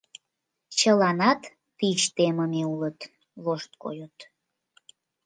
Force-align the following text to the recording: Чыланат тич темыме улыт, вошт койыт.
Чыланат 0.77 1.41
тич 1.77 1.99
темыме 2.15 2.61
улыт, 2.73 2.99
вошт 3.43 3.71
койыт. 3.81 4.17